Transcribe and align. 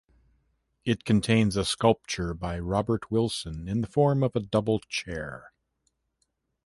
It 0.83 1.05
contains 1.05 1.55
a 1.55 1.63
sculpture 1.63 2.33
by 2.33 2.57
Robert 2.57 3.11
Wilson 3.11 3.67
in 3.67 3.81
the 3.81 3.87
form 3.87 4.23
of 4.23 4.35
a 4.35 4.39
double 4.39 4.79
chair. 4.79 5.51